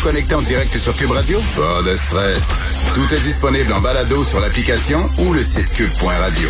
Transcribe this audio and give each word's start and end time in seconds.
vous 0.00 0.08
connecter 0.08 0.34
en 0.34 0.42
direct 0.42 0.76
sur 0.78 0.94
Cube 0.94 1.10
Radio? 1.10 1.40
Pas 1.56 1.82
de 1.82 1.96
stress. 1.96 2.52
Tout 2.94 3.14
est 3.14 3.20
disponible 3.20 3.72
en 3.72 3.80
balado 3.80 4.24
sur 4.24 4.40
l'application 4.40 5.00
ou 5.18 5.32
le 5.32 5.42
site 5.42 5.72
cube.radio. 5.74 6.48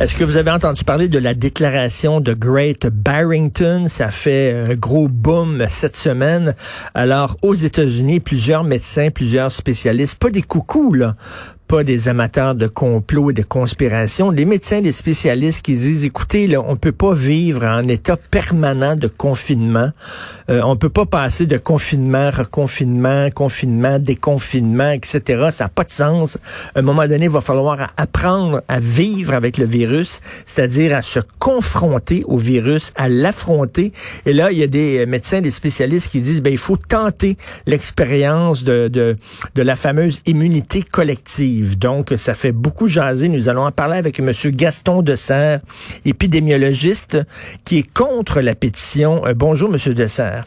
Est-ce 0.00 0.16
que 0.16 0.24
vous 0.24 0.36
avez 0.36 0.50
entendu 0.50 0.82
parler 0.82 1.08
de 1.08 1.18
la 1.18 1.34
déclaration 1.34 2.20
de 2.20 2.32
Great 2.32 2.86
Barrington? 2.86 3.86
Ça 3.88 4.10
fait 4.10 4.66
un 4.70 4.74
gros 4.74 5.08
boom 5.08 5.66
cette 5.68 5.96
semaine. 5.96 6.54
Alors, 6.94 7.36
aux 7.42 7.54
États-Unis, 7.54 8.20
plusieurs 8.20 8.64
médecins, 8.64 9.10
plusieurs 9.10 9.52
spécialistes, 9.52 10.18
pas 10.18 10.30
des 10.30 10.42
coucous, 10.42 10.94
là, 10.94 11.16
pas 11.66 11.84
des 11.84 12.08
amateurs 12.08 12.54
de 12.54 12.66
complot 12.66 13.30
et 13.30 13.32
de 13.32 13.42
conspiration, 13.42 14.32
des 14.32 14.44
médecins, 14.44 14.80
des 14.80 14.92
spécialistes 14.92 15.64
qui 15.64 15.76
disent, 15.76 16.04
écoutez, 16.04 16.46
là, 16.46 16.62
on 16.66 16.76
peut 16.76 16.92
pas 16.92 17.14
vivre 17.14 17.64
en 17.64 17.86
état 17.88 18.16
permanent 18.16 18.96
de 18.96 19.08
confinement. 19.08 19.90
Euh, 20.50 20.60
on 20.64 20.76
peut 20.76 20.90
pas 20.90 21.06
passer 21.06 21.46
de 21.46 21.56
confinement, 21.56 22.30
reconfinement, 22.30 23.30
confinement, 23.30 23.98
déconfinement, 23.98 24.90
etc. 24.90 25.48
Ça 25.52 25.64
n'a 25.64 25.68
pas 25.68 25.84
de 25.84 25.90
sens. 25.90 26.38
À 26.74 26.80
un 26.80 26.82
moment 26.82 27.06
donné, 27.06 27.24
il 27.24 27.30
va 27.30 27.40
falloir 27.40 27.92
apprendre 27.96 28.60
à 28.68 28.80
vivre 28.80 29.32
avec 29.32 29.56
le 29.56 29.64
virus, 29.64 30.20
c'est-à-dire 30.46 30.94
à 30.94 31.02
se 31.02 31.20
confronter 31.38 32.24
au 32.26 32.36
virus, 32.36 32.92
à 32.96 33.08
l'affronter. 33.08 33.92
Et 34.26 34.32
là, 34.32 34.52
il 34.52 34.58
y 34.58 34.62
a 34.62 34.66
des 34.66 35.06
médecins, 35.06 35.40
des 35.40 35.50
spécialistes 35.50 36.10
qui 36.10 36.20
disent, 36.20 36.42
ben, 36.42 36.52
il 36.52 36.58
faut 36.58 36.76
tenter 36.76 37.36
l'expérience 37.66 38.64
de, 38.64 38.88
de, 38.88 39.16
de 39.54 39.62
la 39.62 39.76
fameuse 39.76 40.20
immunité 40.26 40.82
collective. 40.82 41.53
Donc, 41.62 42.12
ça 42.16 42.34
fait 42.34 42.52
beaucoup 42.52 42.86
jaser. 42.86 43.28
Nous 43.28 43.48
allons 43.48 43.64
en 43.64 43.72
parler 43.72 43.96
avec 43.96 44.18
M. 44.18 44.32
Gaston 44.46 45.02
Dessert, 45.02 45.60
épidémiologiste, 46.04 47.18
qui 47.64 47.78
est 47.78 47.92
contre 47.92 48.40
la 48.40 48.54
pétition. 48.54 49.26
Euh, 49.26 49.34
bonjour, 49.34 49.70
M. 49.72 49.94
Dessert. 49.94 50.44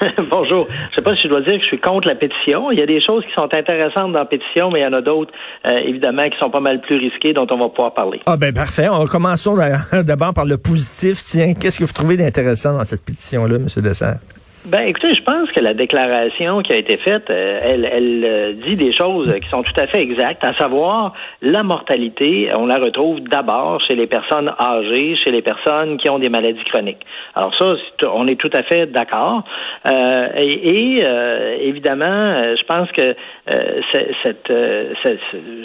Bonjour. 0.30 0.66
Je 0.68 0.74
ne 0.74 0.94
sais 0.96 1.02
pas 1.02 1.14
si 1.14 1.22
je 1.22 1.28
dois 1.28 1.42
dire 1.42 1.54
que 1.54 1.60
je 1.60 1.66
suis 1.66 1.80
contre 1.80 2.08
la 2.08 2.14
pétition. 2.14 2.70
Il 2.72 2.78
y 2.78 2.82
a 2.82 2.86
des 2.86 3.00
choses 3.00 3.24
qui 3.24 3.32
sont 3.38 3.48
intéressantes 3.52 4.12
dans 4.12 4.18
la 4.18 4.24
pétition, 4.24 4.70
mais 4.70 4.80
il 4.80 4.82
y 4.82 4.86
en 4.86 4.92
a 4.92 5.00
d'autres, 5.00 5.32
euh, 5.66 5.78
évidemment, 5.86 6.24
qui 6.24 6.36
sont 6.40 6.50
pas 6.50 6.60
mal 6.60 6.80
plus 6.80 6.96
risquées, 6.96 7.32
dont 7.32 7.46
on 7.50 7.58
va 7.58 7.68
pouvoir 7.68 7.94
parler. 7.94 8.20
Ah 8.26 8.36
ben 8.36 8.52
parfait. 8.52 8.88
On 8.88 9.06
commençons 9.06 9.56
d'abord 10.04 10.34
par 10.34 10.44
le 10.44 10.58
positif. 10.58 11.18
Tiens, 11.24 11.54
qu'est-ce 11.54 11.78
que 11.78 11.84
vous 11.84 11.92
trouvez 11.92 12.16
d'intéressant 12.16 12.76
dans 12.76 12.84
cette 12.84 13.04
pétition-là, 13.04 13.56
M. 13.56 13.66
Dessert? 13.82 14.16
Ben, 14.64 14.82
écoutez, 14.86 15.12
je 15.12 15.22
pense 15.24 15.50
que 15.50 15.58
la 15.58 15.74
déclaration 15.74 16.62
qui 16.62 16.72
a 16.72 16.76
été 16.76 16.96
faite, 16.96 17.28
euh, 17.30 17.60
elle, 17.64 17.84
elle 17.84 18.24
euh, 18.24 18.52
dit 18.64 18.76
des 18.76 18.92
choses 18.92 19.34
qui 19.40 19.48
sont 19.48 19.64
tout 19.64 19.72
à 19.76 19.88
fait 19.88 20.00
exactes, 20.00 20.44
à 20.44 20.54
savoir 20.54 21.14
la 21.40 21.64
mortalité, 21.64 22.48
on 22.56 22.66
la 22.66 22.78
retrouve 22.78 23.18
d'abord 23.22 23.80
chez 23.80 23.96
les 23.96 24.06
personnes 24.06 24.52
âgées, 24.60 25.16
chez 25.16 25.32
les 25.32 25.42
personnes 25.42 25.96
qui 25.96 26.08
ont 26.08 26.20
des 26.20 26.28
maladies 26.28 26.62
chroniques. 26.62 27.04
Alors 27.34 27.52
ça, 27.58 27.74
on 28.12 28.28
est 28.28 28.36
tout 28.36 28.50
à 28.52 28.62
fait 28.62 28.86
d'accord. 28.86 29.42
Euh, 29.88 30.28
et, 30.36 30.98
euh, 31.02 31.56
évidemment, 31.60 32.54
je 32.54 32.64
pense 32.64 32.88
que 32.92 33.16
cette, 33.48 34.52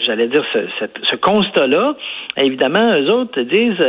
j'allais 0.04 0.28
dire, 0.28 0.44
ce, 0.54 0.60
ce 1.10 1.16
constat-là, 1.16 1.96
évidemment, 2.38 2.98
eux 3.00 3.12
autres 3.12 3.42
disent 3.42 3.80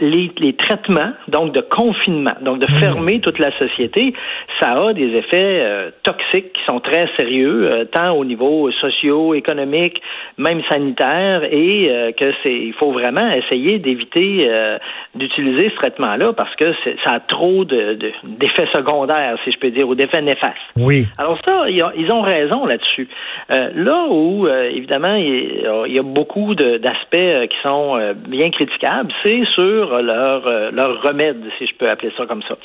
les, 0.00 0.30
les 0.38 0.52
traitements, 0.54 1.12
donc 1.28 1.52
de 1.52 1.60
confinement, 1.60 2.34
donc 2.40 2.58
de 2.58 2.66
mmh. 2.66 2.76
fermer 2.76 3.20
toute 3.20 3.38
la 3.38 3.56
société 3.58 4.14
ça 4.60 4.72
a 4.72 4.92
des 4.92 5.16
effets 5.16 5.60
euh, 5.62 5.90
toxiques 6.02 6.52
qui 6.52 6.64
sont 6.66 6.80
très 6.80 7.08
sérieux, 7.18 7.70
euh, 7.70 7.84
tant 7.84 8.12
au 8.12 8.24
niveau 8.24 8.70
socio-économique, 8.72 10.00
même 10.36 10.62
sanitaire, 10.68 11.44
et 11.50 11.88
euh, 11.90 12.12
que 12.12 12.32
c'est, 12.42 12.54
il 12.54 12.72
faut 12.74 12.92
vraiment 12.92 13.30
essayer 13.32 13.78
d'éviter 13.78 14.48
d'utiliser 15.14 15.70
ce 15.70 15.76
traitement-là 15.76 16.32
parce 16.32 16.54
que 16.56 16.72
ça 17.04 17.14
a 17.14 17.20
trop 17.20 17.64
de, 17.64 17.98
d'effets 18.24 18.68
secondaires, 18.72 19.36
si 19.44 19.50
je 19.50 19.58
peux 19.58 19.70
dire, 19.70 19.88
ou 19.88 19.94
d'effets 19.94 20.22
néfastes. 20.22 20.56
Oui. 20.76 21.06
Alors 21.18 21.38
ça, 21.46 21.68
ils 21.68 22.12
ont 22.12 22.22
raison 22.22 22.47
là-dessus. 22.66 23.08
là 23.48 24.06
où, 24.08 24.46
évidemment, 24.48 25.14
il 25.14 25.62
y, 25.86 25.98
a, 25.98 26.02
beaucoup 26.02 26.54
d'aspects 26.54 27.48
qui 27.50 27.56
sont 27.62 27.98
bien 28.28 28.50
critiquables, 28.50 29.12
c'est 29.24 29.44
sur 29.54 30.02
leur, 30.02 30.72
leur 30.72 31.02
remède, 31.02 31.42
si 31.58 31.66
je 31.66 31.74
peux 31.74 31.88
appeler 31.88 32.12
ça 32.16 32.26
comme 32.26 32.42
ça. 32.42 32.56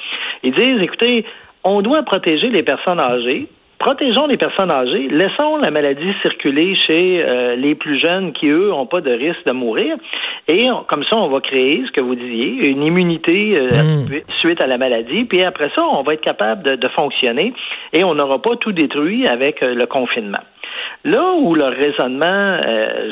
Ils 0.44 0.54
disent, 0.54 0.82
écoutez, 0.82 1.26
on 1.64 1.82
doit 1.82 2.04
protéger 2.04 2.50
les 2.50 2.64
personnes 2.64 3.00
âgées. 3.00 3.48
Protégeons 3.80 4.28
les 4.28 4.38
personnes 4.38 4.72
âgées, 4.72 5.08
laissons 5.10 5.58
la 5.58 5.70
maladie 5.70 6.14
circuler 6.22 6.76
chez 6.88 7.22
euh, 7.22 7.56
les 7.56 7.76
plus 7.76 8.00
jeunes 8.00 8.32
qui, 8.32 8.48
eux, 8.48 8.70
n'ont 8.70 8.86
pas 8.86 9.02
de 9.02 9.12
risque 9.12 9.46
de 9.46 9.52
mourir. 9.52 9.98
Et 10.48 10.68
comme 10.88 11.04
ça, 11.10 11.18
on 11.18 11.28
va 11.28 11.42
créer, 11.42 11.84
ce 11.86 11.92
que 11.92 12.02
vous 12.02 12.16
disiez, 12.16 12.70
une 12.70 12.84
immunité 12.84 13.58
euh, 13.58 13.70
hmm. 13.70 14.08
suite 14.40 14.62
à 14.62 14.68
la 14.68 14.78
maladie. 14.78 15.26
Puis 15.26 15.44
après 15.44 15.70
ça, 15.76 15.84
on 15.84 16.02
va 16.04 16.14
être 16.14 16.22
capable 16.22 16.78
de, 16.78 16.88
fonctionner 16.90 17.54
et 17.92 18.04
on 18.04 18.14
n'aura 18.14 18.40
pas 18.40 18.56
tout 18.58 18.72
détruit 18.72 19.28
avec 19.28 19.64
euh, 19.64 19.74
le 19.74 19.86
confinement. 19.86 20.44
Là 21.04 21.34
où 21.34 21.56
le 21.56 21.66
raisonnement, 21.66 22.60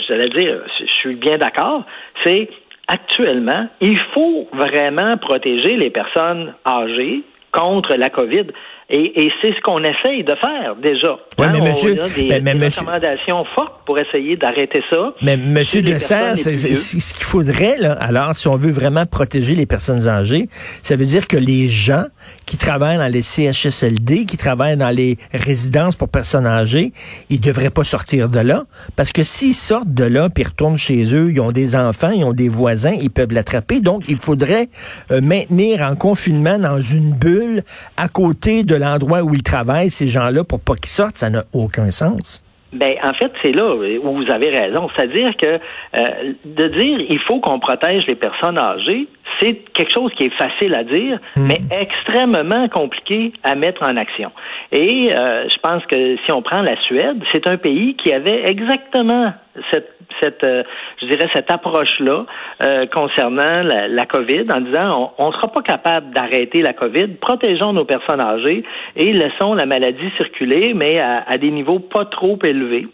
j'allais 0.08 0.30
dire, 0.30 0.62
je 0.80 0.86
suis 0.86 1.16
bien 1.16 1.38
d'accord, 1.38 1.84
c'est 2.24 2.48
actuellement, 2.88 3.68
il 3.82 3.98
faut 4.14 4.48
vraiment 4.54 5.18
protéger 5.18 5.76
les 5.76 5.90
personnes 5.90 6.54
âgées 6.66 7.24
contre 7.52 7.96
la 7.96 8.10
COVID. 8.10 8.48
Et, 8.94 9.22
et 9.22 9.32
c'est 9.42 9.56
ce 9.56 9.62
qu'on 9.62 9.80
essaye 9.80 10.26
de 10.26 10.36
faire 10.36 10.76
déjà. 10.76 11.18
Oui, 11.40 11.48
mais 11.52 11.62
hein, 11.62 11.72
monsieur, 11.72 11.96
on 11.98 12.04
a 12.04 12.10
des, 12.10 12.42
mais, 12.42 12.68
recommandations 12.68 13.46
fortes 13.56 13.86
pour 13.86 13.98
essayer 13.98 14.36
d'arrêter 14.36 14.84
ça. 14.90 15.14
Mais 15.22 15.38
monsieur 15.38 15.82
Dessert, 15.82 16.36
c'est 16.36 16.58
ce 16.58 17.14
qu'il 17.14 17.24
faudrait, 17.24 17.78
là, 17.78 17.94
alors, 17.94 18.36
si 18.36 18.50
on 18.50 18.58
veut 18.58 18.72
vraiment 18.72 19.06
protéger 19.06 19.56
les 19.56 19.66
personnes 19.66 20.10
âgées, 20.10 20.50
ça 20.84 20.98
veut 20.98 21.06
dire 21.06 21.28
que 21.28 21.38
les 21.38 21.70
gens 21.70 22.04
qui 22.46 22.58
travaillent 22.58 22.98
dans 22.98 23.12
les 23.12 23.22
CHSLD, 23.22 24.26
qui 24.26 24.36
travaillent 24.36 24.76
dans 24.76 24.90
les 24.90 25.18
résidences 25.34 25.96
pour 25.96 26.10
personnes 26.10 26.46
âgées, 26.46 26.92
ils 27.30 27.40
devraient 27.40 27.70
pas 27.70 27.86
sortir 27.86 28.28
de 28.28 28.40
là. 28.40 28.66
Parce 28.98 29.14
que 29.14 29.24
s'ils 29.24 29.54
sortent 29.54 29.94
de 29.94 30.04
là, 30.04 30.30
puis 30.30 30.44
retournent 30.44 30.78
chez 30.78 31.16
eux, 31.16 31.32
ils 31.32 31.40
ont 31.40 31.54
des 31.54 31.78
enfants, 31.78 32.12
ils 32.12 32.26
ont 32.26 32.34
des 32.34 32.50
voisins, 32.50 32.96
ils 33.02 33.10
peuvent 33.10 33.32
l'attraper. 33.32 33.80
Donc, 33.80 34.04
il 34.10 34.18
faudrait 34.18 34.68
euh, 35.12 35.22
maintenir 35.22 35.82
en 35.82 35.96
confinement 35.96 36.60
dans 36.60 36.82
une 36.82 37.14
bulle 37.14 37.64
à 37.96 38.10
côté 38.10 38.64
de 38.64 38.81
l'endroit 38.82 39.22
où 39.22 39.34
ils 39.34 39.44
travaillent, 39.44 39.90
ces 39.90 40.08
gens-là, 40.08 40.44
pour 40.44 40.60
pas 40.60 40.76
qu'ils 40.76 40.90
sortent, 40.90 41.18
ça 41.18 41.30
n'a 41.30 41.44
aucun 41.54 41.92
sens. 41.92 42.44
Ben, 42.74 42.96
en 43.04 43.14
fait, 43.14 43.32
c'est 43.42 43.52
là 43.52 43.76
où 43.76 44.12
vous 44.14 44.32
avez 44.32 44.50
raison. 44.50 44.90
C'est-à-dire 44.96 45.36
que 45.36 45.60
euh, 45.98 46.34
de 46.46 46.68
dire 46.70 47.00
il 47.10 47.20
faut 47.28 47.40
qu'on 47.42 47.60
protège 47.60 48.06
les 48.08 48.16
personnes 48.16 48.58
âgées, 48.58 49.08
c'est 49.40 49.56
quelque 49.74 49.92
chose 49.92 50.12
qui 50.18 50.26
est 50.26 50.36
facile 50.36 50.74
à 50.76 50.84
dire, 50.84 51.20
hmm. 51.36 51.48
mais 51.48 51.62
extrêmement 51.72 52.68
compliqué 52.70 53.34
à 53.44 53.56
mettre 53.56 53.84
en 53.88 53.98
action. 53.98 54.32
Et 54.72 55.12
euh, 55.14 55.48
je 55.50 55.58
pense 55.62 55.86
que 55.86 56.18
si 56.26 56.32
on 56.32 56.42
prend 56.42 56.62
la 56.62 56.80
Suède, 56.82 57.22
c'est 57.32 57.48
un 57.48 57.58
pays 57.58 57.96
qui 57.96 58.14
avait 58.14 58.50
exactement 58.50 59.34
cette, 59.72 59.92
cette 60.22 60.44
euh, 60.44 60.64
je 61.02 61.08
dirais 61.08 61.28
cette 61.34 61.52
approche-là 61.52 62.26
euh, 62.64 62.86
concernant 62.88 63.64
la, 63.64 63.88
la, 63.88 64.06
COVID 64.06 64.46
en 64.54 64.62
disant 64.62 65.14
on 65.18 65.28
ne 65.28 65.34
sera 65.34 65.48
pas 65.50 65.62
capable 65.62 66.14
d'arrêter 66.14 66.62
la 66.62 66.74
COVID, 66.74 67.08
protégeons 67.20 67.74
nos 67.74 67.86
personnes 67.86 68.22
âgées 68.22 68.64
et 68.96 69.12
laissons 69.14 69.54
la 69.54 69.66
maladie 69.66 70.10
circuler, 70.18 70.74
mais 70.74 71.00
à, 71.00 71.24
à 71.28 71.38
des 71.38 71.52
niveaux 71.52 71.80
pas 71.80 72.06
trop 72.06 72.38
élevés. 72.44 72.88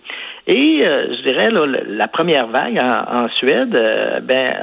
Et 0.50 0.82
euh, 0.82 1.08
je 1.10 1.30
dirais 1.30 1.50
là, 1.52 1.66
la 1.88 2.08
première 2.08 2.48
vague 2.48 2.80
en, 2.82 3.28
Suède, 3.38 3.76
euh, 3.76 4.22
ben 4.22 4.54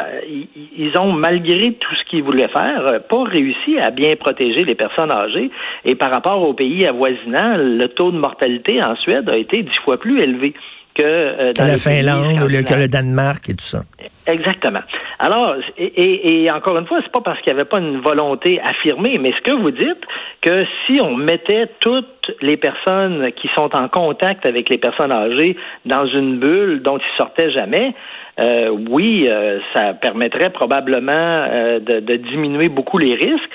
ils 0.78 0.96
ont 0.98 1.12
malgré 1.12 1.74
tout 1.74 1.94
ce 1.94 2.08
qu'ils 2.08 2.22
voulaient 2.22 2.48
faire, 2.48 2.86
euh, 2.86 2.98
pas 3.00 3.24
réussi 3.24 3.78
à 3.78 3.90
bien 3.90 4.16
protéger 4.16 4.64
les 4.64 4.74
personnes 4.74 5.12
âgées. 5.12 5.50
Et 5.84 5.94
par 5.94 6.10
rapport 6.10 6.40
aux 6.40 6.54
pays 6.54 6.86
avoisinants, 6.86 7.56
le 7.58 7.86
taux 7.88 8.10
de 8.12 8.16
mortalité 8.16 8.82
en 8.82 8.96
Suède 8.96 9.28
a 9.28 9.36
été 9.36 9.62
dix 9.62 9.78
fois 9.84 9.98
plus 9.98 10.18
élevé 10.20 10.54
que 10.94 11.02
euh, 11.02 11.52
dans 11.52 11.66
la 11.66 11.76
Finlande 11.76 12.42
ou 12.42 12.48
le, 12.48 12.62
que 12.62 12.74
le 12.74 12.88
Danemark 12.88 13.50
et 13.50 13.54
tout 13.54 13.64
ça. 13.64 13.82
Exactement. 14.26 14.80
Alors, 15.18 15.56
et, 15.76 16.50
encore 16.50 16.78
une 16.78 16.86
fois, 16.86 17.00
c'est 17.02 17.12
pas 17.12 17.20
parce 17.20 17.40
qu'il 17.42 17.52
n'y 17.52 17.60
avait 17.60 17.68
pas 17.68 17.78
une 17.78 18.00
volonté 18.00 18.60
affirmée, 18.62 19.18
mais 19.20 19.32
ce 19.32 19.42
que 19.42 19.52
vous 19.52 19.70
dites, 19.70 20.02
que 20.40 20.64
si 20.86 20.98
on 21.02 21.14
mettait 21.14 21.68
toutes 21.80 22.32
les 22.40 22.56
personnes 22.56 23.32
qui 23.32 23.50
sont 23.54 23.74
en 23.76 23.88
contact 23.88 24.46
avec 24.46 24.70
les 24.70 24.78
personnes 24.78 25.12
âgées 25.12 25.56
dans 25.84 26.06
une 26.06 26.38
bulle 26.38 26.82
dont 26.82 26.98
ils 26.98 27.16
sortaient 27.18 27.50
jamais, 27.50 27.94
euh, 28.40 28.76
oui, 28.90 29.26
euh, 29.28 29.60
ça 29.74 29.94
permettrait 29.94 30.50
probablement 30.50 31.12
euh, 31.12 31.78
de, 31.78 32.00
de, 32.00 32.16
diminuer 32.16 32.68
beaucoup 32.68 32.98
les 32.98 33.14
risques, 33.14 33.50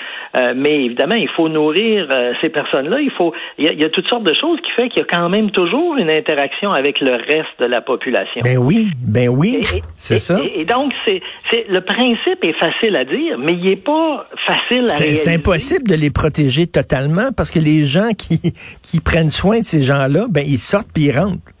mais 0.54 0.84
évidemment, 0.84 1.16
il 1.16 1.28
faut 1.28 1.48
nourrir 1.48 2.08
ces 2.40 2.48
personnes-là. 2.50 3.00
Il 3.00 3.10
faut, 3.10 3.34
il 3.58 3.64
y, 3.64 3.84
a, 3.84 3.90
toutes 3.90 4.06
sortes 4.08 4.22
de 4.22 4.34
choses 4.34 4.60
qui 4.60 4.70
fait 4.72 4.88
qu'il 4.88 5.00
y 5.00 5.02
a 5.02 5.06
quand 5.10 5.28
même 5.28 5.50
toujours 5.50 5.96
une 5.96 6.08
interaction 6.08 6.70
avec 6.70 7.00
le 7.00 7.14
reste 7.14 7.58
de 7.58 7.66
la 7.66 7.80
population. 7.80 8.40
Ben 8.44 8.56
oui, 8.56 8.88
ben 9.04 9.28
oui, 9.28 9.60
c'est 9.96 10.20
ça. 10.20 10.38
Et, 10.54 10.64
donc, 10.64 10.92
c'est, 11.04 11.20
c'est 11.50 11.66
le 11.68 11.80
principe 11.80 12.44
est 12.44 12.58
facile 12.60 12.94
à 12.94 13.04
dire, 13.04 13.38
mais 13.38 13.54
il 13.54 13.64
n'est 13.64 13.76
pas 13.76 14.28
facile 14.46 14.86
à 14.88 14.96
réaliser. 14.96 15.24
C'est 15.24 15.34
impossible 15.34 15.88
de 15.88 15.96
les 15.96 16.10
protéger 16.10 16.68
totalement 16.68 17.30
parce 17.36 17.50
que 17.50 17.58
les 17.58 17.84
gens 17.84 18.10
qui 18.16 18.40
qui 18.82 19.00
prennent 19.00 19.30
soin 19.30 19.58
de 19.60 19.64
ces 19.64 19.82
gens-là, 19.82 20.26
ben 20.30 20.44
ils 20.46 20.58
sortent 20.58 20.88
puis 20.94 21.06
ils 21.06 21.18
rentrent. 21.18 21.52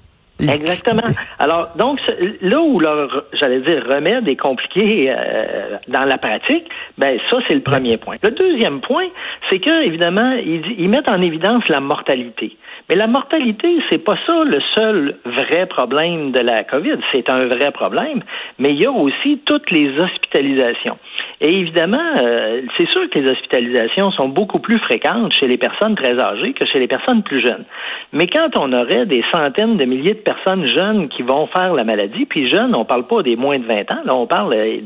Exactement. 0.48 1.02
Alors, 1.38 1.68
donc, 1.76 1.98
là 2.40 2.60
où 2.60 2.80
leur, 2.80 3.24
j'allais 3.32 3.60
dire, 3.60 3.84
remède 3.88 4.28
est 4.28 4.36
compliqué 4.36 5.10
euh, 5.10 5.76
dans 5.88 6.04
la 6.04 6.18
pratique, 6.18 6.66
ben 6.98 7.18
ça, 7.30 7.38
c'est 7.48 7.54
le 7.54 7.62
premier 7.62 7.96
point. 7.96 8.16
Le 8.22 8.30
deuxième 8.30 8.80
point, 8.80 9.06
c'est 9.50 9.58
que, 9.58 9.84
évidemment, 9.84 10.32
ils, 10.32 10.62
ils 10.78 10.88
mettent 10.88 11.10
en 11.10 11.20
évidence 11.20 11.66
la 11.68 11.80
mortalité. 11.80 12.56
Mais 12.88 12.96
la 12.96 13.06
mortalité, 13.06 13.68
c'est 13.90 13.98
pas 13.98 14.16
ça 14.26 14.42
le 14.44 14.58
seul 14.74 15.16
vrai 15.24 15.66
problème 15.66 16.32
de 16.32 16.40
la 16.40 16.64
COVID. 16.64 16.98
C'est 17.12 17.30
un 17.30 17.46
vrai 17.46 17.70
problème, 17.70 18.22
mais 18.58 18.70
il 18.70 18.80
y 18.80 18.86
a 18.86 18.90
aussi 18.90 19.40
toutes 19.44 19.70
les 19.70 19.98
hospitalisations. 19.98 20.98
Et 21.40 21.54
évidemment, 21.54 21.98
euh, 22.22 22.62
c'est 22.76 22.88
sûr 22.90 23.08
que 23.08 23.18
les 23.18 23.30
hospitalisations 23.30 24.10
sont 24.10 24.28
beaucoup 24.28 24.58
plus 24.58 24.78
fréquentes 24.78 25.32
chez 25.32 25.46
les 25.46 25.56
personnes 25.56 25.94
très 25.94 26.18
âgées 26.20 26.52
que 26.52 26.66
chez 26.66 26.78
les 26.78 26.86
personnes 26.86 27.22
plus 27.22 27.40
jeunes. 27.40 27.64
Mais 28.12 28.26
quand 28.26 28.50
on 28.58 28.72
aurait 28.72 29.06
des 29.06 29.24
centaines 29.32 29.76
de 29.76 29.84
milliers 29.84 30.14
de 30.14 30.20
personnes 30.20 30.66
jeunes 30.66 31.08
qui 31.08 31.22
vont 31.22 31.46
faire 31.46 31.72
la 31.72 31.84
maladie, 31.84 32.26
puis 32.26 32.50
jeunes, 32.50 32.74
on 32.74 32.84
parle 32.84 33.06
pas 33.06 33.22
des 33.22 33.36
moins 33.36 33.58
de 33.58 33.64
20 33.64 33.92
ans, 33.92 34.02
là, 34.04 34.14
on 34.14 34.26
parle, 34.26 34.52
euh, 34.54 34.80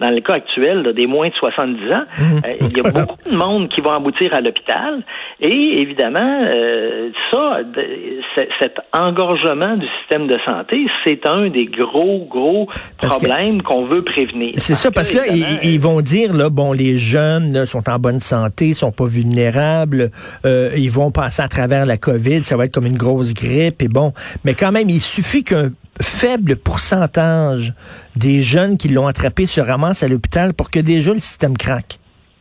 dans, 0.00 0.14
le 0.14 0.20
cas 0.20 0.34
actuel, 0.34 0.92
des 0.94 1.06
moins 1.06 1.28
de 1.28 1.34
70 1.34 1.92
ans, 1.92 2.04
euh, 2.20 2.52
il 2.60 2.76
y 2.76 2.80
a 2.80 2.90
beaucoup 2.90 3.28
de 3.28 3.36
monde 3.36 3.68
qui 3.68 3.80
vont 3.80 3.92
aboutir 3.92 4.32
à 4.34 4.40
l'hôpital. 4.40 5.02
Et 5.40 5.80
évidemment, 5.82 6.40
ça, 7.30 7.58
cet 8.60 8.76
engorgement 8.92 9.76
du 9.76 9.86
système 10.00 10.26
de 10.26 10.36
santé, 10.44 10.86
c'est 11.04 11.26
un 11.26 11.48
des 11.48 11.66
gros, 11.66 12.26
gros 12.28 12.68
problèmes 12.98 13.62
qu'on 13.62 13.86
veut 13.86 14.02
prévenir. 14.02 14.50
C'est 14.56 14.74
ça, 14.74 14.90
parce 14.90 15.10
que 15.10 15.18
là, 15.18 15.26
ils, 15.62 15.80
vont 15.80 16.00
dire, 16.00 16.32
là, 16.32 16.50
bon, 16.50 16.72
les 16.72 16.98
jeunes 16.98 17.66
sont 17.66 17.88
en 17.88 17.98
bonne 17.98 18.20
santé, 18.20 18.74
sont 18.74 18.92
pas 18.92 19.06
vulnérables, 19.06 20.10
euh, 20.44 20.70
ils 20.76 20.90
vont 20.90 21.10
passer 21.10 21.42
à 21.42 21.48
travers 21.48 21.86
la 21.86 21.96
COVID, 21.96 22.44
ça 22.44 22.56
va 22.56 22.64
être 22.64 22.74
comme 22.74 22.86
une 22.86 22.98
grosse 22.98 23.34
grippe, 23.34 23.82
et 23.82 23.88
bon. 23.88 24.12
Mais 24.44 24.54
quand 24.54 24.72
même, 24.72 24.90
il 24.90 25.00
suffit 25.00 25.44
qu'un 25.44 25.70
faible 26.00 26.56
pourcentage 26.56 27.74
des 28.16 28.42
jeunes 28.42 28.76
qui 28.76 28.88
l'ont 28.88 29.06
attrapé 29.06 29.46
se 29.46 29.60
ramassent 29.60 30.02
à 30.02 30.08
l'hôpital 30.08 30.54
pour 30.54 30.70
que 30.70 30.80
déjà 30.80 31.12
le 31.12 31.20
système 31.20 31.56
craque. 31.56 31.99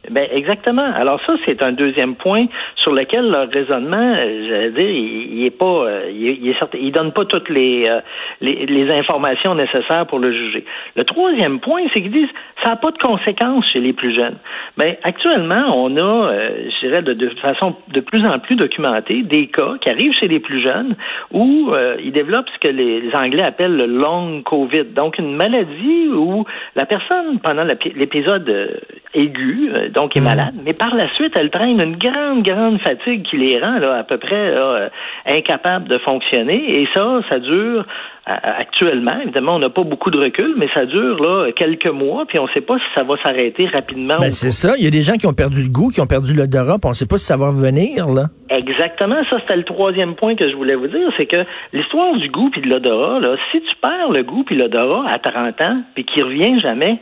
Ben 0.09 0.27
exactement. 0.31 0.91
Alors 0.95 1.19
ça, 1.27 1.35
c'est 1.45 1.61
un 1.63 1.71
deuxième 1.71 2.15
point 2.15 2.45
sur 2.75 2.91
lequel 2.91 3.29
leur 3.29 3.49
raisonnement, 3.49 4.15
euh, 4.17 4.47
j'allais 4.47 4.71
dire, 4.71 4.89
il, 4.89 5.45
est 5.45 5.51
pas, 5.51 5.65
euh, 5.65 6.11
il, 6.11 6.49
est 6.49 6.55
il 6.73 6.91
donne 6.91 7.11
pas 7.11 7.25
toutes 7.25 7.49
les, 7.49 7.87
euh, 7.87 7.99
les, 8.41 8.65
les 8.65 8.91
informations 8.95 9.53
nécessaires 9.53 10.07
pour 10.07 10.19
le 10.19 10.31
juger. 10.31 10.65
Le 10.95 11.03
troisième 11.03 11.59
point, 11.59 11.81
c'est 11.93 12.01
qu'ils 12.01 12.11
disent 12.11 12.29
ça 12.63 12.71
n'a 12.71 12.75
pas 12.75 12.91
de 12.91 12.97
conséquences 12.97 13.65
chez 13.71 13.79
les 13.79 13.93
plus 13.93 14.15
jeunes. 14.15 14.37
Ben 14.77 14.95
actuellement, 15.03 15.73
on 15.75 15.95
a, 15.97 16.31
je 16.33 16.87
dirais, 16.87 17.01
de, 17.01 17.13
de, 17.13 17.29
façon 17.41 17.75
de 17.89 18.01
plus 18.01 18.25
en 18.25 18.39
plus 18.39 18.55
documentée, 18.55 19.21
des 19.21 19.47
cas 19.47 19.75
qui 19.81 19.89
arrivent 19.89 20.13
chez 20.19 20.27
les 20.27 20.39
plus 20.39 20.61
jeunes 20.61 20.95
où 21.31 21.71
ils 22.03 22.11
développent 22.11 22.49
ce 22.53 22.67
que 22.67 22.73
les, 22.73 23.01
les 23.01 23.15
Anglais 23.15 23.43
appellent 23.43 23.77
le 23.77 23.85
long 23.85 24.41
COVID, 24.41 24.85
donc 24.95 25.17
une 25.19 25.35
maladie 25.35 26.07
où 26.09 26.45
la 26.75 26.85
personne 26.85 27.39
pendant 27.41 27.63
l'épisode 27.63 28.81
aigu, 29.13 29.71
donc 29.93 30.15
est 30.15 30.21
mm. 30.21 30.23
malade, 30.23 30.53
mais 30.63 30.73
par 30.73 30.93
la 30.93 31.11
suite, 31.15 31.33
elle 31.35 31.49
traîne 31.49 31.79
une 31.79 31.97
grande, 31.97 32.43
grande 32.43 32.79
fatigue 32.81 33.23
qui 33.23 33.37
les 33.37 33.59
rend 33.59 33.79
là, 33.79 33.97
à 33.97 34.03
peu 34.03 34.17
près 34.17 34.51
là, 34.51 34.89
incapables 35.25 35.87
de 35.87 35.97
fonctionner. 35.97 36.79
Et 36.79 36.87
ça, 36.93 37.21
ça 37.29 37.39
dure 37.39 37.85
actuellement. 38.25 39.19
Évidemment, 39.23 39.55
on 39.55 39.59
n'a 39.59 39.69
pas 39.69 39.83
beaucoup 39.83 40.11
de 40.11 40.19
recul, 40.19 40.53
mais 40.57 40.67
ça 40.73 40.85
dure 40.85 41.21
là 41.21 41.51
quelques 41.51 41.87
mois, 41.87 42.25
puis 42.27 42.39
on 42.39 42.43
ne 42.43 42.49
sait 42.49 42.61
pas 42.61 42.77
si 42.77 42.85
ça 42.95 43.03
va 43.03 43.15
s'arrêter 43.23 43.67
rapidement. 43.67 44.17
Ben, 44.19 44.31
c'est 44.31 44.51
ça. 44.51 44.75
Il 44.77 44.83
y 44.83 44.87
a 44.87 44.91
des 44.91 45.01
gens 45.01 45.13
qui 45.13 45.25
ont 45.27 45.33
perdu 45.33 45.63
le 45.63 45.69
goût, 45.69 45.89
qui 45.89 46.01
ont 46.01 46.07
perdu 46.07 46.33
l'odorat, 46.33 46.77
puis 46.77 46.85
on 46.85 46.89
ne 46.89 46.95
sait 46.95 47.07
pas 47.07 47.17
si 47.17 47.25
ça 47.25 47.37
va 47.37 47.47
revenir 47.47 48.07
là. 48.07 48.25
Exactement. 48.49 49.15
Ça, 49.29 49.37
c'était 49.41 49.57
le 49.57 49.63
troisième 49.63 50.15
point 50.15 50.35
que 50.35 50.49
je 50.49 50.55
voulais 50.55 50.75
vous 50.75 50.87
dire, 50.87 51.09
c'est 51.17 51.25
que 51.25 51.43
l'histoire 51.73 52.15
du 52.15 52.29
goût 52.29 52.49
puis 52.51 52.61
de 52.61 52.69
l'odorat, 52.69 53.19
là, 53.19 53.35
si 53.51 53.61
tu 53.61 53.75
perds 53.81 54.11
le 54.11 54.23
goût 54.23 54.43
puis 54.43 54.57
l'odorat 54.57 55.09
à 55.09 55.19
30 55.19 55.61
ans, 55.61 55.81
puis 55.95 56.05
qu'il 56.05 56.23
revient 56.23 56.59
jamais, 56.59 56.99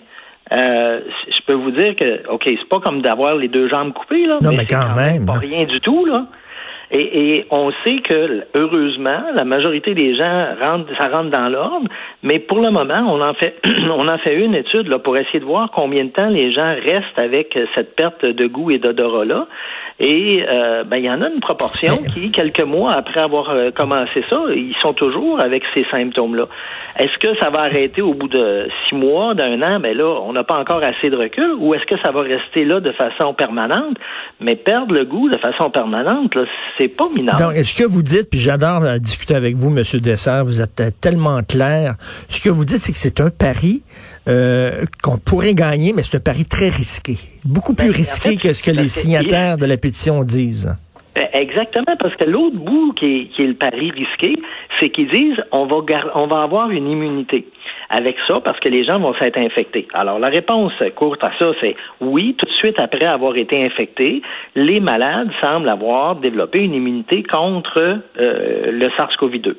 euh, 0.51 1.01
je 1.27 1.45
peux 1.45 1.53
vous 1.53 1.71
dire 1.71 1.95
que, 1.95 2.27
OK, 2.29 2.43
c'est 2.45 2.69
pas 2.69 2.79
comme 2.79 3.01
d'avoir 3.01 3.35
les 3.35 3.47
deux 3.47 3.67
jambes 3.69 3.93
coupées, 3.93 4.25
là. 4.25 4.39
Non, 4.41 4.51
mais, 4.55 4.65
quand, 4.65 4.95
même. 4.95 5.25
Pas 5.25 5.33
rien 5.33 5.65
du 5.65 5.79
tout, 5.81 6.05
là. 6.05 6.25
Et, 6.89 7.31
et, 7.31 7.45
on 7.51 7.71
sait 7.83 7.97
que, 7.97 8.45
heureusement, 8.55 9.21
la 9.33 9.43
majorité 9.43 9.93
des 9.93 10.15
gens 10.15 10.47
rentrent, 10.63 10.89
ça 10.97 11.09
rentre 11.09 11.31
dans 11.31 11.49
l'ordre, 11.49 11.89
mais 12.23 12.39
pour 12.39 12.61
le 12.61 12.71
moment, 12.71 13.03
on 13.09 13.21
en 13.21 13.33
fait, 13.33 13.59
on 13.89 14.07
en 14.07 14.17
fait 14.19 14.35
une 14.35 14.55
étude 14.55 14.87
là, 14.87 14.97
pour 14.97 15.17
essayer 15.17 15.41
de 15.41 15.45
voir 15.45 15.69
combien 15.71 16.05
de 16.05 16.11
temps 16.11 16.29
les 16.29 16.53
gens 16.53 16.75
restent 16.75 17.19
avec 17.19 17.59
cette 17.75 17.93
perte 17.97 18.23
de 18.23 18.47
goût 18.47 18.71
et 18.71 18.79
d'odorat-là. 18.79 19.47
Et 19.99 20.45
euh, 20.47 20.83
ben, 20.83 20.97
il 20.97 21.05
y 21.05 21.09
en 21.09 21.21
a 21.23 21.27
une 21.27 21.39
proportion 21.39 21.97
qui, 21.97 22.29
quelques 22.29 22.61
mois 22.61 22.93
après 22.93 23.19
avoir 23.19 23.49
euh, 23.49 23.71
commencé 23.71 24.23
ça, 24.29 24.37
ils 24.49 24.75
sont 24.79 24.93
toujours 24.93 25.41
avec 25.43 25.63
ces 25.75 25.85
symptômes-là. 25.89 26.47
Est-ce 26.99 27.17
que 27.17 27.35
ça 27.39 27.49
va 27.49 27.61
arrêter 27.61 28.03
au 28.03 28.13
bout 28.13 28.27
de 28.27 28.67
six 28.87 28.95
mois, 28.95 29.33
d'un 29.33 29.59
an? 29.63 29.79
Ben 29.79 29.97
là, 29.97 30.19
on 30.21 30.33
n'a 30.33 30.43
pas 30.43 30.59
encore 30.59 30.83
assez 30.83 31.09
de 31.09 31.17
recul. 31.17 31.55
Ou 31.59 31.73
est-ce 31.73 31.85
que 31.85 31.99
ça 32.03 32.11
va 32.11 32.21
rester 32.21 32.63
là 32.63 32.79
de 32.79 32.91
façon 32.91 33.33
permanente? 33.33 33.97
Mais 34.39 34.55
perdre 34.55 34.93
le 34.93 35.03
goût 35.03 35.29
de 35.29 35.37
façon 35.39 35.71
permanente, 35.71 36.33
c'est 36.77 36.89
pas 36.89 37.09
minable. 37.15 37.39
Donc, 37.39 37.55
est-ce 37.55 37.73
que 37.73 37.87
vous 37.87 38.03
dites, 38.03 38.29
puis 38.29 38.39
j'adore 38.39 38.83
euh, 38.83 38.99
discuter 38.99 39.33
avec 39.33 39.55
vous, 39.55 39.71
Monsieur 39.71 39.99
Dessert, 39.99 40.45
vous 40.45 40.61
êtes 40.61 40.83
tellement 41.01 41.41
clair. 41.41 41.95
Ce 42.27 42.39
que 42.39 42.49
vous 42.49 42.65
dites, 42.65 42.79
c'est 42.79 42.91
que 42.91 42.99
c'est 42.99 43.19
un 43.19 43.31
pari 43.31 43.81
qu'on 45.01 45.17
pourrait 45.17 45.53
gagner, 45.53 45.93
mais 45.93 46.03
c'est 46.03 46.17
un 46.17 46.21
pari 46.21 46.45
très 46.45 46.69
risqué. 46.69 47.15
Beaucoup 47.45 47.73
plus 47.73 47.87
ben, 47.87 47.95
risqué 47.95 48.35
que 48.35 48.53
ce 48.53 48.61
que 48.61 48.71
les 48.71 48.89
signataires 48.89 49.57
de 49.57 49.65
la 49.65 49.77
pétition 49.77 50.23
disent. 50.23 50.75
Ben, 51.15 51.27
exactement, 51.33 51.95
parce 51.99 52.15
que 52.15 52.25
l'autre 52.25 52.57
bout 52.57 52.93
qui 52.93 53.27
est, 53.37 53.39
le 53.39 53.53
pari 53.53 53.89
risqué, 53.91 54.35
c'est 54.79 54.89
qu'ils 54.89 55.09
disent 55.09 55.41
on 55.51 55.65
va, 55.65 55.77
on 56.15 56.27
va 56.27 56.43
avoir 56.43 56.69
une 56.69 56.89
immunité 56.89 57.47
avec 57.89 58.17
ça 58.27 58.39
parce 58.43 58.59
que 58.59 58.69
les 58.69 58.83
gens 58.83 58.99
vont 58.99 59.13
s'être 59.15 59.37
infectés. 59.37 59.87
Alors 59.93 60.19
la 60.19 60.27
réponse 60.27 60.73
courte 60.95 61.23
à 61.23 61.31
ça, 61.39 61.51
c'est 61.61 61.75
oui, 62.01 62.35
tout 62.37 62.45
de 62.45 62.51
suite 62.53 62.79
après 62.79 63.05
avoir 63.05 63.35
été 63.37 63.63
infectés, 63.63 64.21
les 64.55 64.79
malades 64.79 65.29
semblent 65.41 65.69
avoir 65.69 66.15
développé 66.15 66.59
une 66.59 66.73
immunité 66.73 67.23
contre 67.23 67.77
euh, 68.19 68.71
le 68.71 68.87
SARS-CoV-2. 68.89 69.55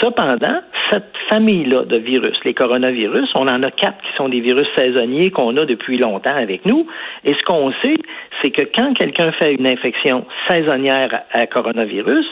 Cependant, 0.00 0.60
cette 0.90 1.12
famille-là 1.28 1.84
de 1.84 1.96
virus, 1.96 2.36
les 2.44 2.54
coronavirus, 2.54 3.30
on 3.36 3.46
en 3.46 3.62
a 3.62 3.70
quatre 3.70 3.98
qui 3.98 4.16
sont 4.16 4.28
des 4.28 4.40
virus 4.40 4.66
saisonniers 4.76 5.30
qu'on 5.30 5.56
a 5.56 5.64
depuis 5.64 5.98
longtemps 5.98 6.36
avec 6.36 6.66
nous. 6.66 6.86
Et 7.24 7.34
ce 7.34 7.42
qu'on 7.44 7.72
sait, 7.84 7.96
c'est 8.42 8.50
que 8.50 8.62
quand 8.62 8.94
quelqu'un 8.94 9.32
fait 9.32 9.54
une 9.54 9.68
infection 9.68 10.24
saisonnière 10.48 11.22
à 11.32 11.46
coronavirus, 11.46 12.26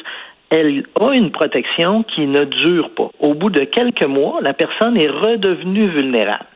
elle 0.51 0.85
a 1.01 1.13
une 1.13 1.31
protection 1.31 2.03
qui 2.03 2.27
ne 2.27 2.45
dure 2.45 2.91
pas. 2.91 3.11
Au 3.21 3.35
bout 3.35 3.51
de 3.51 3.65
quelques 3.65 4.07
mois, 4.07 4.41
la 4.41 4.55
personne 4.55 4.97
est 4.97 5.09
redevenue 5.09 5.89
vulnérable. 5.89 6.47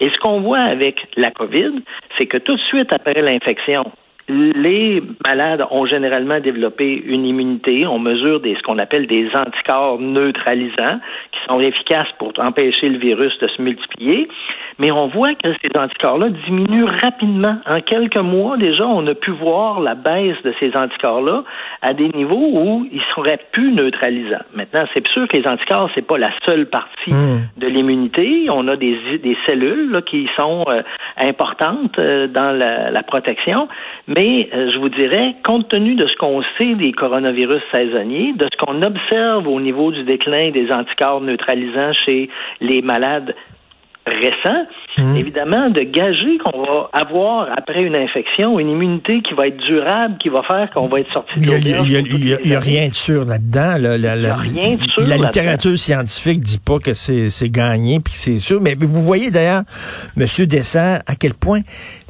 Et 0.00 0.10
ce 0.10 0.18
qu'on 0.18 0.40
voit 0.40 0.60
avec 0.60 0.96
la 1.16 1.30
COVID, 1.30 1.82
c'est 2.18 2.26
que 2.26 2.38
tout 2.38 2.54
de 2.54 2.60
suite 2.60 2.92
après 2.94 3.20
l'infection, 3.20 3.84
les 4.28 5.02
malades 5.24 5.64
ont 5.70 5.86
généralement 5.86 6.40
développé 6.40 7.02
une 7.06 7.26
immunité. 7.26 7.86
On 7.86 7.98
mesure 7.98 8.40
des, 8.40 8.54
ce 8.54 8.62
qu'on 8.62 8.78
appelle 8.78 9.06
des 9.06 9.28
anticorps 9.34 9.98
neutralisants 9.98 11.00
qui 11.32 11.40
sont 11.48 11.60
efficaces 11.60 12.10
pour 12.18 12.32
empêcher 12.38 12.88
le 12.88 12.98
virus 12.98 13.36
de 13.40 13.48
se 13.48 13.60
multiplier. 13.60 14.28
Mais 14.78 14.90
on 14.90 15.08
voit 15.08 15.34
que 15.34 15.48
ces 15.62 15.78
anticorps-là 15.78 16.30
diminuent 16.46 16.88
rapidement. 17.00 17.56
En 17.66 17.80
quelques 17.80 18.16
mois, 18.16 18.56
déjà, 18.56 18.86
on 18.86 19.06
a 19.06 19.14
pu 19.14 19.30
voir 19.30 19.80
la 19.80 19.94
baisse 19.94 20.40
de 20.44 20.54
ces 20.60 20.72
anticorps-là 20.76 21.44
à 21.82 21.92
des 21.92 22.08
niveaux 22.08 22.48
où 22.52 22.86
ils 22.90 23.02
seraient 23.14 23.40
plus 23.52 23.72
neutralisants. 23.72 24.44
Maintenant, 24.54 24.84
c'est 24.94 25.06
sûr 25.08 25.28
que 25.28 25.36
les 25.36 25.46
anticorps, 25.46 25.90
c'est 25.94 26.06
pas 26.06 26.18
la 26.18 26.30
seule 26.44 26.66
partie 26.66 27.12
hmm. 27.12 27.48
de 27.56 27.66
l'immunité. 27.66 28.46
On 28.50 28.68
a 28.68 28.76
des, 28.76 29.18
des 29.22 29.36
cellules 29.46 29.90
là, 29.90 30.02
qui 30.02 30.28
sont 30.38 30.64
euh, 30.68 30.82
importantes 31.18 31.98
euh, 31.98 32.26
dans 32.26 32.52
la, 32.52 32.90
la, 32.90 33.02
protection. 33.02 33.68
Mais 34.08 34.48
euh, 34.54 34.70
je 34.72 34.78
vous 34.78 34.88
dirais, 34.88 35.36
compte 35.44 35.68
tenu 35.68 35.94
de 35.94 36.06
ce 36.06 36.16
qu'on 36.16 36.42
sait 36.58 36.74
des 36.74 36.92
coronavirus 36.92 37.62
saisonniers, 37.72 38.32
de 38.34 38.46
ce 38.52 38.64
qu'on 38.64 38.82
observe 38.82 39.46
au 39.46 39.60
niveau 39.60 39.90
du 39.92 40.04
déclin 40.04 40.50
des 40.50 40.72
anticorps 40.72 41.20
neutralisants 41.20 41.92
chez 42.06 42.30
les 42.60 42.82
malades 42.82 43.34
récent, 44.06 44.66
mmh. 44.98 45.16
évidemment, 45.16 45.70
de 45.70 45.80
gager 45.82 46.38
qu'on 46.44 46.62
va 46.62 46.90
avoir, 46.92 47.48
après 47.56 47.82
une 47.82 47.94
infection, 47.94 48.58
une 48.58 48.70
immunité 48.70 49.22
qui 49.22 49.34
va 49.34 49.46
être 49.46 49.56
durable, 49.58 50.16
qui 50.18 50.28
va 50.28 50.42
faire 50.42 50.70
qu'on 50.72 50.88
va 50.88 51.00
être 51.00 51.12
sorti 51.12 51.38
de 51.38 51.44
Il 51.44 52.44
n'y 52.44 52.54
a, 52.54 52.60
rien 52.60 52.88
de 52.88 52.94
sûr 52.94 53.24
là-dedans. 53.24 53.76
La, 53.78 53.96
la, 53.98 54.16
la, 54.16 54.36
rien 54.36 54.74
de 54.74 54.82
sûr 54.82 55.06
la 55.06 55.16
littérature 55.16 55.78
scientifique 55.78 56.40
dit 56.40 56.58
pas 56.58 56.78
que 56.78 56.94
c'est 56.94 57.50
gagné, 57.50 58.00
puis 58.00 58.14
c'est 58.16 58.38
sûr. 58.38 58.60
Mais 58.60 58.74
vous 58.74 59.02
voyez 59.02 59.30
d'ailleurs, 59.30 59.62
Monsieur 60.16 60.46
Dessert, 60.46 61.02
à 61.06 61.14
quel 61.14 61.34
point 61.34 61.60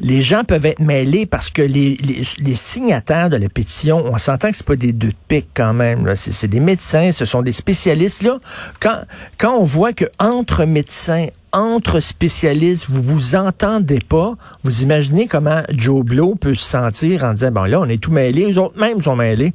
les 0.00 0.22
gens 0.22 0.44
peuvent 0.44 0.66
être 0.66 0.80
mêlés 0.80 1.26
parce 1.26 1.50
que 1.50 1.62
les, 1.62 1.96
les, 2.02 2.22
les 2.38 2.54
signataires 2.54 3.30
de 3.30 3.37
la 3.37 3.49
pétition, 3.49 4.02
on 4.04 4.18
s'entend 4.18 4.50
que 4.50 4.56
c'est 4.56 4.66
pas 4.66 4.76
des 4.76 4.92
deux 4.92 5.08
de 5.08 5.14
pique 5.28 5.49
quand 5.54 5.72
même. 5.72 6.11
C'est 6.14 6.49
des 6.49 6.61
médecins, 6.61 7.12
ce 7.12 7.25
sont 7.25 7.42
des 7.42 7.52
spécialistes. 7.52 8.22
Là, 8.22 8.38
quand, 8.80 9.02
quand 9.38 9.56
on 9.56 9.64
voit 9.64 9.92
que 9.92 10.04
entre 10.18 10.64
médecins, 10.64 11.26
entre 11.52 12.00
spécialistes, 12.00 12.88
vous 12.88 13.02
vous 13.02 13.37
entendez 13.37 14.00
pas, 14.00 14.32
vous 14.64 14.82
imaginez 14.82 15.26
comment 15.28 15.62
Joe 15.71 16.04
Blow 16.04 16.35
peut 16.35 16.54
se 16.54 16.64
sentir 16.64 17.25
en 17.25 17.35
disant, 17.35 17.50
bon 17.50 17.64
là, 17.64 17.80
on 17.80 17.88
est 17.88 18.02
tout 18.02 18.12
mêlés, 18.12 18.52
eux 18.52 18.59
autres 18.59 18.78
même 18.78 19.00
sont 19.00 19.16
mêlés. 19.16 19.52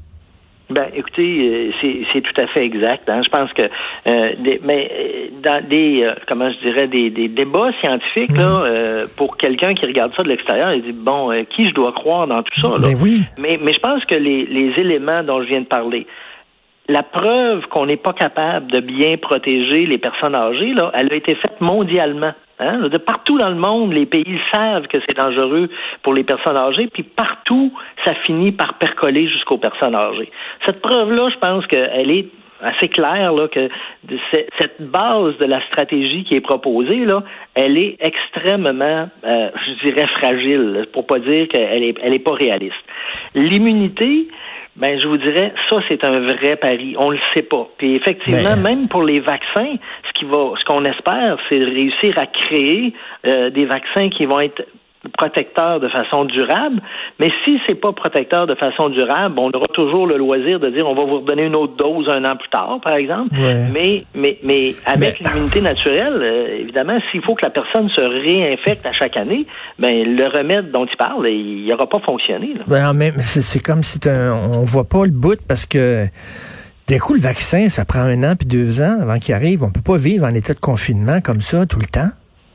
Ben, 0.69 0.87
écoutez, 0.93 1.71
euh, 1.81 2.03
c'est 2.11 2.21
tout 2.21 2.41
à 2.41 2.47
fait 2.47 2.65
exact. 2.65 3.07
Hein. 3.09 3.21
Je 3.23 3.29
pense 3.29 3.53
que, 3.53 3.61
euh, 3.61 4.57
mais 4.63 4.91
euh, 4.91 5.27
dans 5.41 5.65
des, 5.65 6.11
comment 6.27 6.51
je 6.51 6.59
dirais, 6.59 6.87
des, 6.87 7.09
des 7.09 7.29
débats 7.29 7.71
scientifiques 7.81 8.35
là, 8.35 8.65
mm. 8.65 9.07
pour 9.15 9.37
quelqu'un 9.37 9.73
qui 9.73 9.85
regarde 9.85 10.11
ça 10.17 10.23
de 10.23 10.27
l'extérieur, 10.27 10.73
il 10.73 10.81
dit 10.81 10.91
bon, 10.91 11.31
qui 11.49 11.69
je 11.69 11.73
dois 11.73 11.93
croire 11.93 12.27
dans 12.27 12.43
tout 12.43 12.61
ça 12.61 12.69
là? 12.69 12.79
Ben 12.79 12.97
oui. 13.01 13.21
Mais, 13.37 13.57
mais 13.61 13.71
je 13.71 13.79
pense 13.79 14.03
que 14.03 14.15
les, 14.15 14.45
les 14.45 14.73
éléments 14.77 15.23
dont 15.23 15.41
je 15.41 15.47
viens 15.47 15.61
de 15.61 15.67
parler, 15.67 16.05
la 16.87 17.03
preuve 17.03 17.67
qu'on 17.67 17.85
n'est 17.85 17.97
pas 17.97 18.13
capable 18.13 18.71
de 18.71 18.79
bien 18.79 19.17
protéger 19.17 19.85
les 19.85 19.97
personnes 19.97 20.35
âgées, 20.35 20.73
là, 20.73 20.91
elle 20.93 21.11
a 21.11 21.15
été 21.15 21.35
faite 21.35 21.59
mondialement. 21.59 22.31
Hein? 22.59 22.87
De 22.89 22.97
partout 22.97 23.37
dans 23.37 23.49
le 23.49 23.55
monde, 23.55 23.93
les 23.93 24.05
pays 24.05 24.39
savent 24.51 24.87
que 24.87 24.97
c'est 25.07 25.17
dangereux 25.17 25.69
pour 26.01 26.13
les 26.13 26.23
personnes 26.23 26.57
âgées, 26.57 26.87
puis 26.87 27.03
partout, 27.03 27.71
ça 28.05 28.15
finit 28.25 28.51
par 28.51 28.75
percoler 28.75 29.27
jusqu'aux 29.27 29.57
personnes 29.57 29.95
âgées. 29.95 30.31
Cette 30.65 30.81
preuve-là, 30.81 31.29
je 31.29 31.37
pense 31.37 31.67
qu'elle 31.67 32.09
est 32.09 32.27
assez 32.61 32.87
claire 32.87 33.33
là, 33.33 33.47
que 33.47 33.69
cette 34.59 34.81
base 34.81 35.37
de 35.37 35.45
la 35.45 35.61
stratégie 35.67 36.23
qui 36.23 36.35
est 36.35 36.41
proposée 36.41 37.05
là, 37.05 37.23
elle 37.53 37.77
est 37.77 37.97
extrêmement, 37.99 39.09
euh, 39.23 39.49
je 39.67 39.85
dirais 39.85 40.07
fragile, 40.19 40.87
pour 40.91 41.05
pas 41.05 41.19
dire 41.19 41.47
qu'elle 41.49 41.83
est, 41.83 41.95
elle 42.01 42.15
est 42.15 42.23
pas 42.23 42.33
réaliste. 42.33 42.73
L'immunité, 43.35 44.27
ben 44.77 44.99
je 44.99 45.07
vous 45.07 45.17
dirais, 45.17 45.53
ça 45.69 45.77
c'est 45.87 46.03
un 46.05 46.19
vrai 46.19 46.55
pari. 46.55 46.95
On 46.97 47.09
le 47.09 47.19
sait 47.33 47.41
pas. 47.41 47.67
Puis 47.77 47.95
effectivement, 47.95 48.55
même 48.55 48.87
pour 48.87 49.03
les 49.03 49.19
vaccins, 49.19 49.73
ce 50.07 50.13
qui 50.13 50.25
va, 50.25 50.53
ce 50.57 50.63
qu'on 50.65 50.85
espère, 50.85 51.37
c'est 51.49 51.63
réussir 51.63 52.17
à 52.17 52.27
créer 52.27 52.93
euh, 53.25 53.49
des 53.49 53.65
vaccins 53.65 54.09
qui 54.09 54.25
vont 54.25 54.39
être 54.39 54.63
protecteur 55.09 55.79
de 55.79 55.87
façon 55.89 56.25
durable. 56.25 56.81
Mais 57.19 57.31
si 57.45 57.59
c'est 57.67 57.75
pas 57.75 57.91
protecteur 57.91 58.47
de 58.47 58.55
façon 58.55 58.89
durable, 58.89 59.39
on 59.39 59.49
aura 59.51 59.67
toujours 59.73 60.07
le 60.07 60.17
loisir 60.17 60.59
de 60.59 60.69
dire 60.69 60.87
on 60.87 60.95
va 60.95 61.05
vous 61.05 61.19
redonner 61.19 61.45
une 61.45 61.55
autre 61.55 61.75
dose 61.75 62.09
un 62.09 62.25
an 62.25 62.35
plus 62.35 62.49
tard, 62.49 62.79
par 62.83 62.93
exemple. 62.93 63.35
Mais, 63.71 64.03
mais, 64.15 64.37
mais 64.43 64.75
avec 64.85 65.19
l'immunité 65.19 65.61
naturelle, 65.61 66.19
euh, 66.21 66.59
évidemment, 66.59 66.97
s'il 67.11 67.21
faut 67.23 67.35
que 67.35 67.45
la 67.45 67.51
personne 67.51 67.89
se 67.89 68.01
réinfecte 68.01 68.85
à 68.85 68.93
chaque 68.93 69.17
année, 69.17 69.45
ben 69.79 70.15
le 70.15 70.27
remède 70.27 70.71
dont 70.71 70.85
il 70.85 70.97
parle, 70.97 71.27
il 71.27 71.67
n'aura 71.67 71.87
pas 71.87 71.99
fonctionné. 71.99 72.53
Ben, 72.67 72.93
c'est 73.21 73.63
comme 73.63 73.83
si 73.83 73.99
on 74.07 74.63
voit 74.63 74.87
pas 74.87 75.05
le 75.05 75.11
bout 75.11 75.39
parce 75.47 75.65
que 75.65 76.05
d'un 76.87 76.99
coup, 76.99 77.13
le 77.13 77.19
vaccin, 77.19 77.67
ça 77.67 77.83
prend 77.83 77.99
un 77.99 78.23
an 78.23 78.35
puis 78.37 78.47
deux 78.47 78.81
ans 78.81 78.97
avant 79.01 79.19
qu'il 79.19 79.33
arrive. 79.33 79.63
On 79.63 79.71
peut 79.71 79.81
pas 79.81 79.97
vivre 79.97 80.25
en 80.25 80.33
état 80.33 80.53
de 80.53 80.59
confinement 80.59 81.19
comme 81.19 81.41
ça 81.41 81.65
tout 81.65 81.79
le 81.79 81.85
temps. 81.85 82.09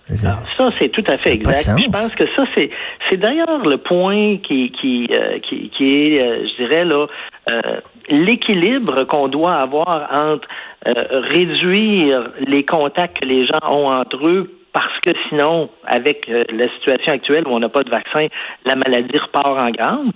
Alors, 0.08 0.42
ça, 0.56 0.70
c'est 0.78 0.88
tout 0.88 1.04
à 1.06 1.16
fait 1.16 1.34
exact. 1.34 1.78
Je 1.78 1.90
pense 1.90 2.14
que 2.14 2.24
ça, 2.36 2.44
c'est, 2.56 2.70
c'est 3.08 3.16
d'ailleurs 3.16 3.64
le 3.64 3.76
point 3.78 4.38
qui, 4.38 4.72
qui, 4.72 5.08
euh, 5.14 5.38
qui, 5.38 5.70
qui, 5.70 5.84
est, 5.84 6.20
euh, 6.20 6.46
je 6.46 6.62
dirais, 6.62 6.84
là, 6.84 7.06
euh, 7.50 7.80
l'équilibre 8.08 9.04
qu'on 9.04 9.28
doit 9.28 9.54
avoir 9.54 10.08
entre 10.12 10.48
réduire 10.84 12.30
les 12.40 12.64
contacts 12.64 13.20
que 13.22 13.28
les 13.28 13.46
gens 13.46 13.70
ont 13.70 13.88
entre 13.88 14.26
eux 14.26 14.58
parce 14.72 14.98
que 15.00 15.10
sinon, 15.28 15.68
avec 15.86 16.26
la 16.28 16.68
situation 16.70 17.12
actuelle 17.12 17.46
où 17.46 17.50
on 17.50 17.60
n'a 17.60 17.68
pas 17.68 17.84
de 17.84 17.90
vaccin, 17.90 18.26
la 18.64 18.74
maladie 18.74 19.18
repart 19.18 19.60
en 19.60 19.70
grande, 19.70 20.12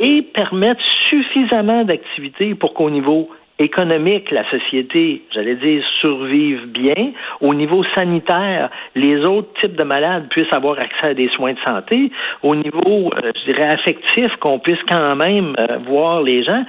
et 0.00 0.22
permettre 0.22 0.80
suffisamment 1.10 1.84
d'activités 1.84 2.54
pour 2.54 2.72
qu'au 2.72 2.90
niveau 2.90 3.28
économique, 3.58 4.30
la 4.30 4.48
société, 4.50 5.22
j'allais 5.32 5.56
dire, 5.56 5.82
survive 6.00 6.66
bien. 6.66 7.12
Au 7.40 7.54
niveau 7.54 7.84
sanitaire, 7.96 8.70
les 8.94 9.24
autres 9.24 9.48
types 9.60 9.76
de 9.76 9.84
malades 9.84 10.28
puissent 10.30 10.52
avoir 10.52 10.78
accès 10.78 11.08
à 11.08 11.14
des 11.14 11.28
soins 11.28 11.54
de 11.54 11.58
santé. 11.60 12.10
Au 12.42 12.54
niveau, 12.54 13.10
euh, 13.12 13.32
je 13.34 13.52
dirais, 13.52 13.68
affectif, 13.68 14.28
qu'on 14.40 14.58
puisse 14.58 14.82
quand 14.88 15.16
même 15.16 15.54
euh, 15.58 15.78
voir 15.86 16.22
les 16.22 16.44
gens 16.44 16.64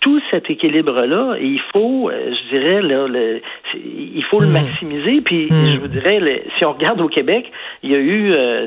tout 0.00 0.20
cet 0.30 0.48
équilibre-là, 0.48 1.36
il 1.40 1.60
faut, 1.72 2.08
euh, 2.08 2.32
je 2.34 2.56
dirais, 2.56 2.80
le, 2.82 3.42
il 3.74 4.24
faut 4.24 4.40
le 4.40 4.46
hmm. 4.46 4.52
maximiser. 4.52 5.20
Puis, 5.20 5.46
hmm. 5.50 5.66
je 5.66 5.78
vous 5.78 5.88
dirais, 5.88 6.44
si 6.58 6.64
on 6.64 6.72
regarde 6.72 7.00
au 7.00 7.08
Québec, 7.08 7.50
il 7.82 7.92
y 7.92 7.94
a 7.94 7.98
eu 7.98 8.32
euh, 8.32 8.66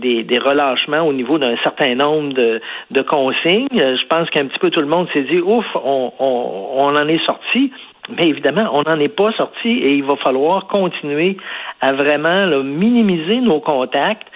des, 0.00 0.22
des, 0.22 0.38
relâchements 0.38 1.02
au 1.02 1.12
niveau 1.12 1.38
d'un 1.38 1.56
certain 1.64 1.94
nombre 1.96 2.34
de, 2.34 2.60
de 2.90 3.02
consignes. 3.02 3.68
Je 3.72 4.06
pense 4.06 4.30
qu'un 4.30 4.46
petit 4.46 4.58
peu 4.60 4.70
tout 4.70 4.80
le 4.80 4.86
monde 4.86 5.08
s'est 5.12 5.24
dit, 5.24 5.40
ouf, 5.40 5.66
on, 5.74 6.12
on, 6.18 6.68
on 6.76 6.94
en 6.94 7.08
est 7.08 7.24
sorti. 7.26 7.72
Mais 8.16 8.28
évidemment, 8.28 8.70
on 8.72 8.88
n'en 8.88 8.98
est 8.98 9.08
pas 9.08 9.32
sorti 9.32 9.68
et 9.68 9.92
il 9.92 10.04
va 10.04 10.16
falloir 10.16 10.66
continuer 10.66 11.36
à 11.80 11.92
vraiment 11.92 12.62
minimiser 12.62 13.40
nos 13.40 13.60
contacts, 13.60 14.26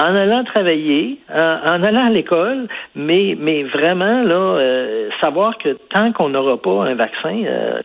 en 0.00 0.14
allant 0.14 0.44
travailler, 0.44 1.18
en, 1.32 1.82
allant 1.82 2.06
à 2.06 2.10
l'école, 2.10 2.68
mais, 2.94 3.36
mais 3.38 3.64
vraiment, 3.64 4.22
là, 4.22 4.58
euh, 4.58 5.08
savoir 5.20 5.58
que 5.58 5.76
tant 5.90 6.12
qu'on 6.12 6.30
n'aura 6.30 6.60
pas 6.60 6.84
un 6.84 6.94
vaccin, 6.94 7.42
euh, 7.44 7.80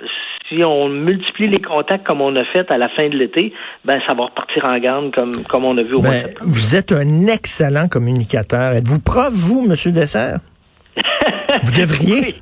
si 0.48 0.64
on 0.64 0.90
multiplie 0.90 1.48
les 1.48 1.60
contacts 1.60 2.06
comme 2.06 2.22
on 2.22 2.36
a 2.36 2.44
fait 2.46 2.70
à 2.72 2.78
la 2.78 2.90
fin 2.90 3.10
de 3.10 3.18
l'été, 3.18 3.54
ben 3.84 4.00
ça 4.08 4.14
va 4.14 4.26
repartir 4.26 4.64
en 4.66 4.78
garde 4.78 5.14
comme, 5.14 5.44
comme 5.46 5.66
on 5.66 5.78
a 5.78 5.84
vu 5.84 5.96
au 5.96 6.02
mois 6.02 6.12
de 6.12 6.24
ben, 6.24 6.34
Vous 6.42 6.76
êtes 6.76 6.92
un 6.92 7.28
excellent 7.28 7.88
communicateur. 7.88 8.74
Êtes-vous 8.74 9.00
prof, 9.00 9.32
vous, 9.32 9.66
M. 9.66 9.92
Dessert? 9.92 10.40
Vous 11.64 11.72
devriez. 11.72 12.36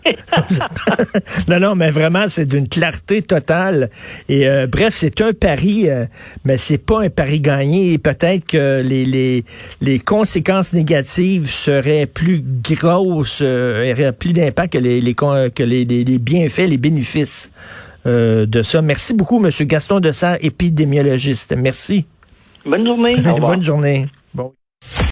non, 1.47 1.59
non, 1.59 1.75
mais 1.75 1.91
vraiment, 1.91 2.25
c'est 2.27 2.45
d'une 2.45 2.67
clarté 2.67 3.21
totale. 3.21 3.89
Et 4.29 4.47
euh, 4.47 4.67
bref, 4.67 4.93
c'est 4.95 5.21
un 5.21 5.33
pari, 5.33 5.89
euh, 5.89 6.05
mais 6.45 6.57
c'est 6.57 6.77
pas 6.77 7.01
un 7.01 7.09
pari 7.09 7.39
gagné. 7.39 7.93
Et 7.93 7.97
peut-être 7.97 8.45
que 8.45 8.81
les, 8.81 9.05
les, 9.05 9.45
les 9.81 9.99
conséquences 9.99 10.73
négatives 10.73 11.49
seraient 11.49 12.05
plus 12.05 12.43
grosses, 12.43 13.39
euh, 13.41 13.91
auraient 13.93 14.13
plus 14.13 14.33
d'impact 14.33 14.73
que 14.73 14.77
les, 14.77 15.01
les, 15.01 15.13
que 15.13 15.63
les, 15.63 15.85
les, 15.85 16.19
bienfaits, 16.19 16.67
les 16.67 16.77
bénéfices 16.77 17.51
euh, 18.05 18.45
de 18.45 18.61
ça. 18.61 18.81
Merci 18.81 19.13
beaucoup, 19.13 19.43
M. 19.43 19.49
Gaston 19.61 19.99
Dessert, 19.99 20.37
épidémiologiste. 20.41 21.53
Merci. 21.57 22.05
Bonne 22.65 22.85
journée. 22.85 23.17
Bonne 23.39 23.63
journée. 23.63 24.07